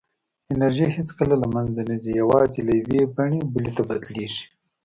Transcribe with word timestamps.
انرژي 0.53 0.87
هېڅکله 0.97 1.35
له 1.41 1.47
منځه 1.55 1.81
نه 1.89 1.95
ځي، 2.03 2.11
یوازې 2.21 2.59
له 2.67 2.73
یوې 2.81 3.01
بڼې 3.15 3.39
بلې 3.53 3.71
ته 3.77 3.81
بدلېږي. 3.89 4.43